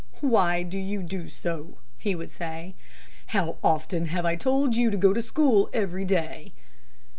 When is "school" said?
5.21-5.69